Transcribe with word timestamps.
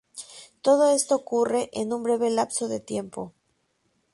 Todo 0.63 0.89
esto 0.89 1.13
ocurre 1.15 1.69
en 1.73 1.93
un 1.93 2.01
breve 2.01 2.31
lapso 2.31 2.67
de 2.67 2.79
tiempo. 2.79 3.35